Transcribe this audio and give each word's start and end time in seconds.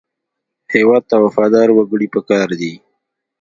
هېواد 0.73 1.03
ته 1.09 1.15
وفادار 1.25 1.67
وګړي 1.73 2.07
پکار 2.15 2.49
دي 2.59 2.73